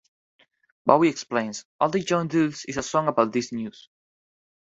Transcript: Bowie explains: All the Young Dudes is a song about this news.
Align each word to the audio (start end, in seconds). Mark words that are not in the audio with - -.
Bowie 0.83 1.09
explains: 1.09 1.63
All 1.79 1.89
the 1.89 1.99
Young 1.99 2.27
Dudes 2.27 2.65
is 2.65 2.75
a 2.77 2.81
song 2.81 3.07
about 3.07 3.31
this 3.33 3.51
news. 3.51 3.87